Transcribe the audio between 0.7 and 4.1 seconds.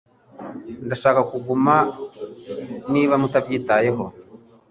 Ndashaka kuguma niba mutabyitayeho